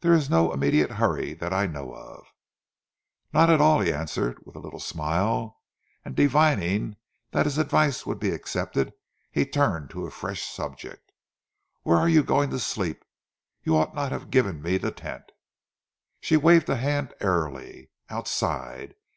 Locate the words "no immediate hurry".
0.28-1.32